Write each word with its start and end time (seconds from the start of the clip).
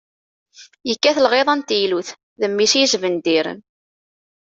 Yekkat 0.87 1.17
lɣiḍa 1.25 1.53
n 1.55 1.61
teylut, 1.61 2.09
d 2.39 2.41
mmi-s 2.51 2.73
i 2.75 2.79
yesbendiren. 2.79 3.59